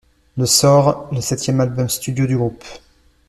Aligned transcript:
Le 0.35 0.47
sort', 0.47 1.07
le 1.13 1.21
septième 1.21 1.61
album 1.61 1.87
studio 1.87 2.25
du 2.25 2.35
groupe. 2.35 2.63